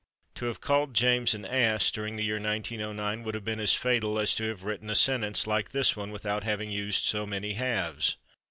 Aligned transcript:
To 0.33 0.45
have 0.45 0.61
called 0.61 0.95
James 0.95 1.35
an 1.35 1.45
ass, 1.45 1.91
during 1.91 2.15
the 2.15 2.23
year 2.23 2.41
1909, 2.41 3.23
would 3.23 3.35
have 3.35 3.43
been 3.45 3.59
as 3.59 3.73
fatal 3.75 4.17
as 4.17 4.33
to 4.33 4.45
have 4.45 4.63
written 4.63 4.89
a 4.89 4.95
sentence 4.95 5.45
like 5.45 5.69
this 5.73 5.95
one 5.95 6.09
without 6.09 6.43
having 6.43 6.71
used 6.71 7.03
so 7.03 7.27
many 7.27 7.53
haves. 7.53 8.17